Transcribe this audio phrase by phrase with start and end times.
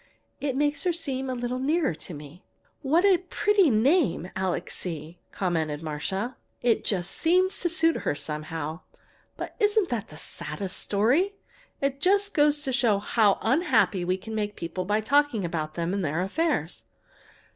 [0.39, 2.39] It makes me seem a little nearer to her."
[2.81, 6.37] "What a pretty name Alixe!" commented Marcia.
[6.63, 8.79] "It just seems to suit her, somehow.
[9.37, 11.35] But isn't that the saddest story?
[11.81, 15.93] It just goes to show how unhappy we can make people by talking about them
[15.93, 16.85] and their affairs."